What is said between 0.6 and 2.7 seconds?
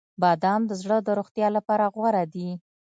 د زړه د روغتیا لپاره غوره دي.